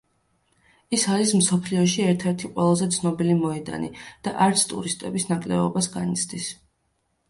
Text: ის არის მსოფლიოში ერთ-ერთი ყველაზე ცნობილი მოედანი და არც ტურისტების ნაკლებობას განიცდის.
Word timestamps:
ის 0.97 1.03
არის 1.15 1.33
მსოფლიოში 1.41 2.07
ერთ-ერთი 2.07 2.51
ყველაზე 2.57 2.89
ცნობილი 2.97 3.37
მოედანი 3.45 3.93
და 4.01 4.37
არც 4.49 4.69
ტურისტების 4.75 5.33
ნაკლებობას 5.35 5.97
განიცდის. 6.01 6.55